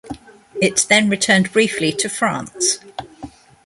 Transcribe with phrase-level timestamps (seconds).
[0.59, 2.79] It then returned briefly to France.